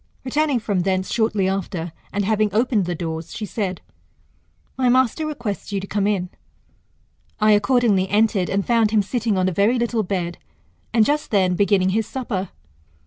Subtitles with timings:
[0.23, 3.81] Returning from thence shortly after, and having opened the doors, she said,
[4.75, 6.29] My master .requests you to come in.
[7.39, 10.39] I accordingly entered, and found him sitting on a very little bed,
[10.91, 12.49] and just then beginning his supper.